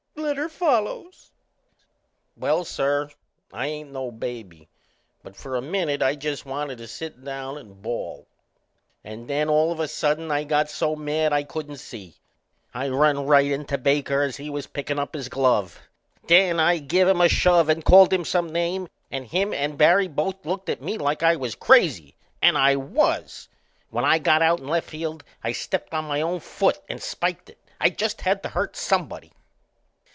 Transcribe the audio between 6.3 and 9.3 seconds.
wanted to sit down and bawl. And